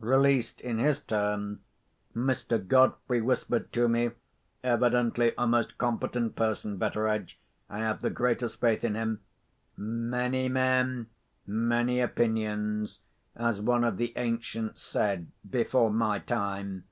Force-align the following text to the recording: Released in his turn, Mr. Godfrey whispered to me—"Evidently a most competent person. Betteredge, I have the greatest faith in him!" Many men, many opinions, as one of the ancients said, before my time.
Released 0.00 0.60
in 0.62 0.78
his 0.80 0.98
turn, 0.98 1.60
Mr. 2.12 2.58
Godfrey 2.66 3.20
whispered 3.20 3.72
to 3.74 3.88
me—"Evidently 3.88 5.32
a 5.38 5.46
most 5.46 5.78
competent 5.78 6.34
person. 6.34 6.76
Betteredge, 6.76 7.38
I 7.70 7.78
have 7.78 8.00
the 8.00 8.10
greatest 8.10 8.58
faith 8.58 8.82
in 8.82 8.96
him!" 8.96 9.20
Many 9.76 10.48
men, 10.48 11.06
many 11.46 12.00
opinions, 12.00 12.98
as 13.36 13.60
one 13.60 13.84
of 13.84 13.96
the 13.96 14.12
ancients 14.18 14.82
said, 14.82 15.30
before 15.48 15.92
my 15.92 16.18
time. 16.18 16.86